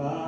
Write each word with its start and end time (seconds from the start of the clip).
overcome. 0.00 0.27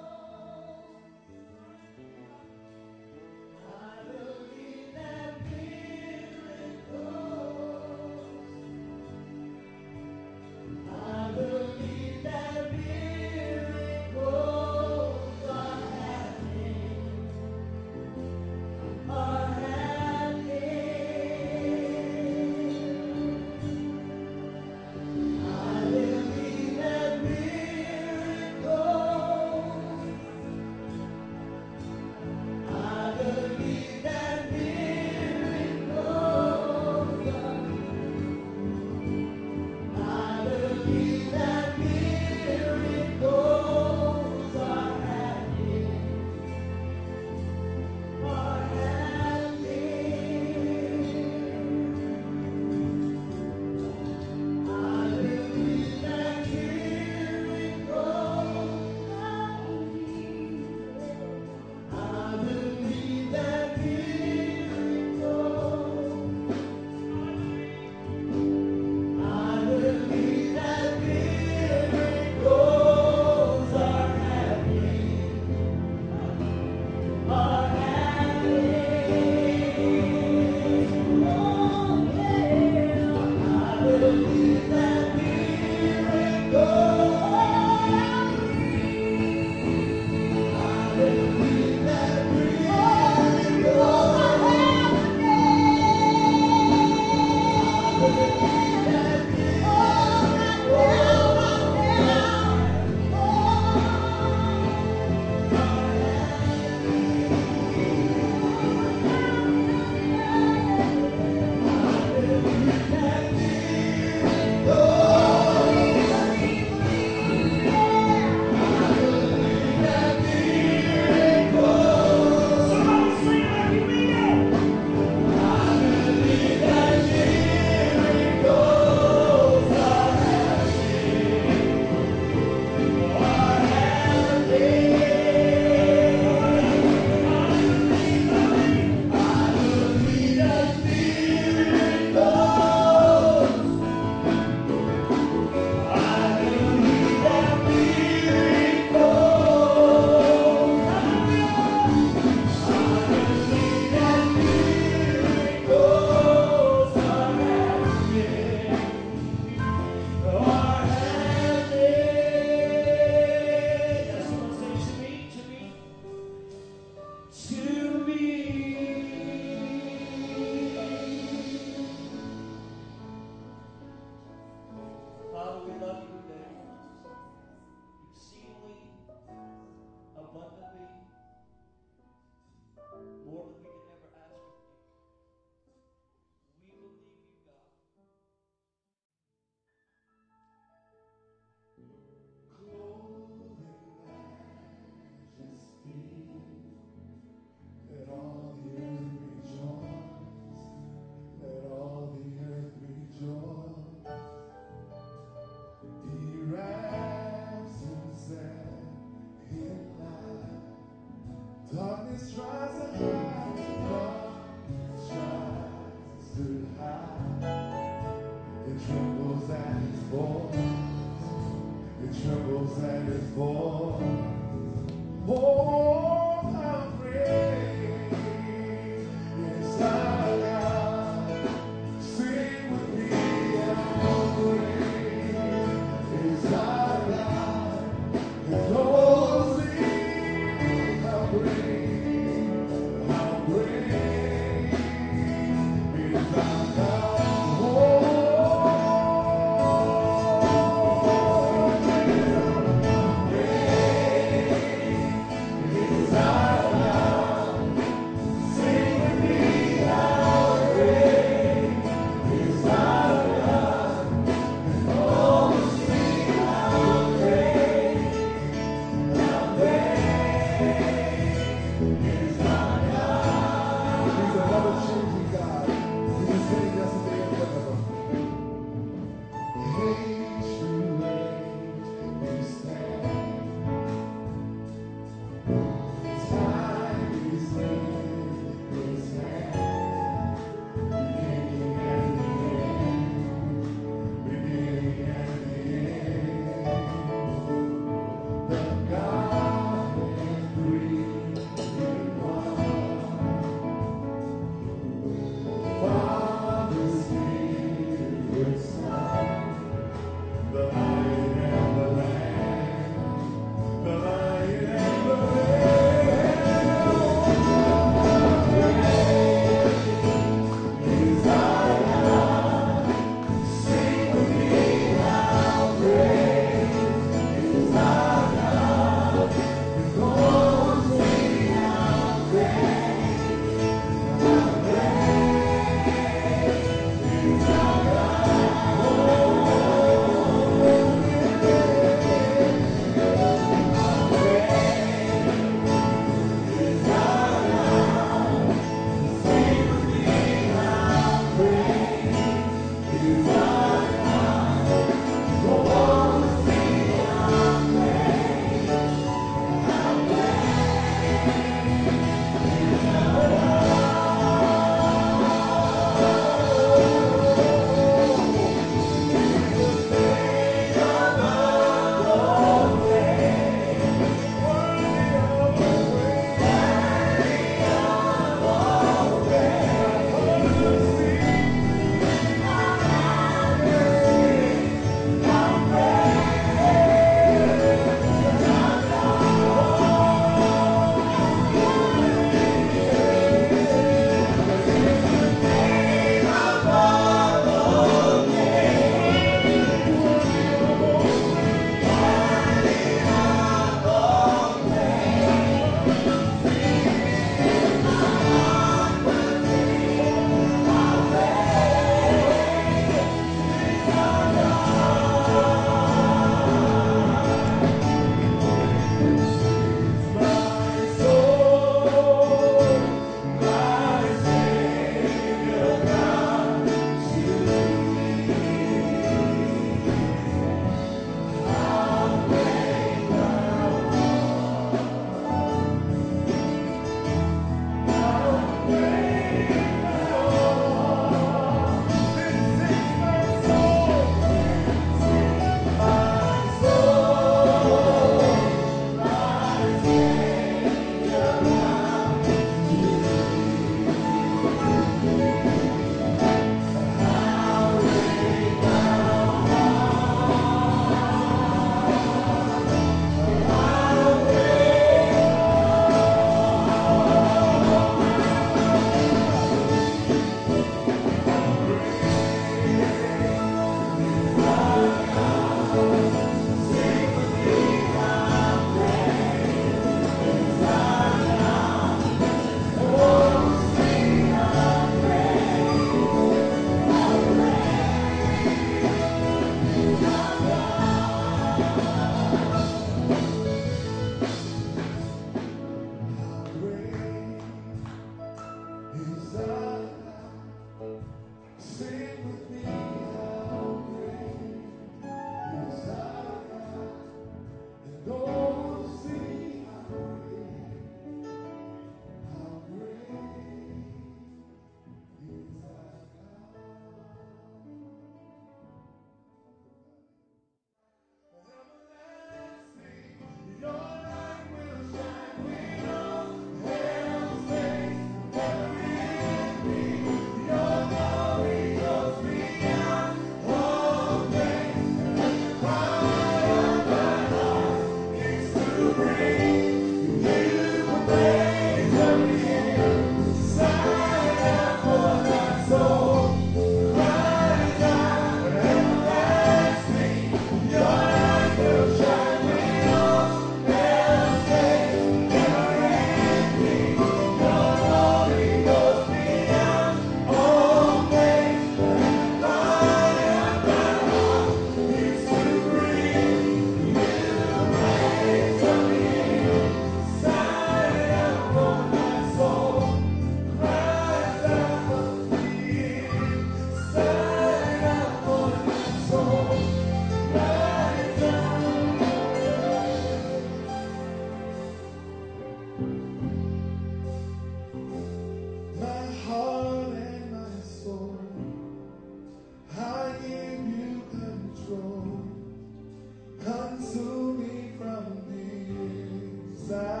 está. 599.71 600.00